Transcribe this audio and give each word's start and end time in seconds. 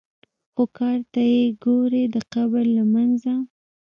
خو 0.53 0.63
کار 0.77 0.99
ته 1.13 1.21
یې 1.33 1.43
ګورې 1.63 2.03
د 2.13 2.15
قبر 2.33 2.63
له 2.77 2.83
منځه. 2.93 3.33